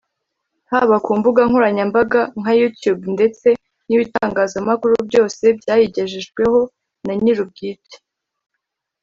[0.71, 3.47] haba ku mbuga nkoranyambaga nka youtube ndetse
[3.87, 6.59] n’ibitangazamakuru byose byayigejejweho
[7.05, 7.95] na nyir’ubwite